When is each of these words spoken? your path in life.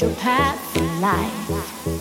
your 0.00 0.14
path 0.16 0.76
in 0.76 1.00
life. 1.00 1.95